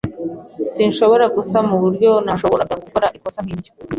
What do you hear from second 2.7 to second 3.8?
gukora ikosa nkiryo.